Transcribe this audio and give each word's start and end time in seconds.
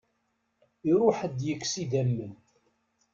Iruḥ 0.89 1.17
ad 1.25 1.33
d-yekkes 1.37 1.73
idammen. 1.83 2.33